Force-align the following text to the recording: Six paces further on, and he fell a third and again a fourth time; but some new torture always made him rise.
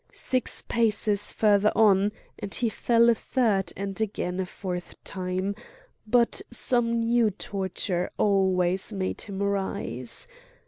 Six 0.11 0.63
paces 0.63 1.31
further 1.31 1.71
on, 1.75 2.11
and 2.39 2.51
he 2.55 2.69
fell 2.69 3.07
a 3.11 3.13
third 3.13 3.71
and 3.77 4.01
again 4.01 4.39
a 4.39 4.47
fourth 4.47 4.95
time; 5.03 5.53
but 6.07 6.41
some 6.49 7.01
new 7.01 7.29
torture 7.29 8.09
always 8.17 8.91
made 8.91 9.21
him 9.21 9.43
rise. 9.43 10.25